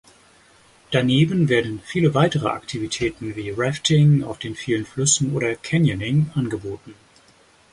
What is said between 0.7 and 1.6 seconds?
Daneben